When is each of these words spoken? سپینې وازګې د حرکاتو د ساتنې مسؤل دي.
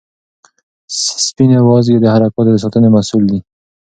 سپینې 1.25 1.59
وازګې 1.67 1.97
د 2.01 2.05
حرکاتو 2.13 2.41
د 2.53 2.57
ساتنې 2.63 2.89
مسؤل 2.95 3.23
دي. 3.31 3.39